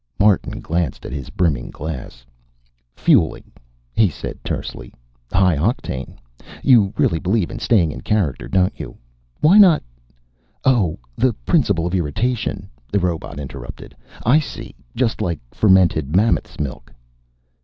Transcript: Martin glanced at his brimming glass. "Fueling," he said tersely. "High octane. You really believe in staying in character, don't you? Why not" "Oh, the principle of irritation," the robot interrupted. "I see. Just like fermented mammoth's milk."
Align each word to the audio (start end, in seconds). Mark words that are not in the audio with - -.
Martin 0.19 0.59
glanced 0.61 1.05
at 1.05 1.11
his 1.11 1.29
brimming 1.29 1.69
glass. 1.69 2.25
"Fueling," 2.95 3.51
he 3.93 4.09
said 4.09 4.43
tersely. 4.43 4.91
"High 5.31 5.55
octane. 5.55 6.17
You 6.63 6.91
really 6.97 7.19
believe 7.19 7.51
in 7.51 7.59
staying 7.59 7.91
in 7.91 8.01
character, 8.01 8.47
don't 8.47 8.73
you? 8.79 8.97
Why 9.41 9.59
not" 9.59 9.83
"Oh, 10.65 10.97
the 11.15 11.33
principle 11.45 11.85
of 11.85 11.93
irritation," 11.93 12.67
the 12.91 12.97
robot 12.97 13.39
interrupted. 13.39 13.95
"I 14.25 14.39
see. 14.39 14.73
Just 14.95 15.21
like 15.21 15.37
fermented 15.51 16.15
mammoth's 16.15 16.59
milk." 16.59 16.91